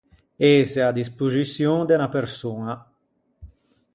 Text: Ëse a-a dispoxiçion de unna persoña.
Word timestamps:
Ëse 0.53 0.79
a-a 0.83 0.95
dispoxiçion 0.99 1.79
de 1.87 1.93
unna 1.97 2.09
persoña. 2.17 2.73